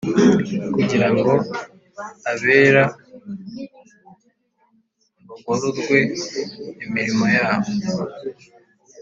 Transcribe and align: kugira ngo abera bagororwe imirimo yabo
kugira 0.73 1.07
ngo 1.15 1.31
abera 2.31 2.83
bagororwe 5.47 5.99
imirimo 6.85 7.25
yabo 7.35 7.69